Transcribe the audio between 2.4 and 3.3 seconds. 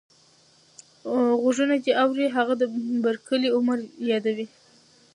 د بر